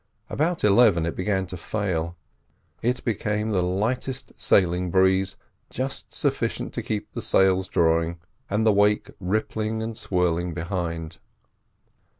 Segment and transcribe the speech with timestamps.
[0.31, 2.17] About eleven it began to fail.
[2.81, 5.35] It became the lightest sailing breeze,
[5.69, 8.17] just sufficient to keep the sails drawing,
[8.49, 11.19] and the wake rippling and swirling behind.